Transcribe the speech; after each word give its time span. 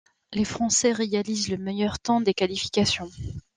Les 0.33 0.45
Français 0.45 0.93
réalisent 0.93 1.49
le 1.49 1.57
meilleur 1.57 1.99
temps 1.99 2.21
des 2.21 2.33
qualifications. 2.33 3.11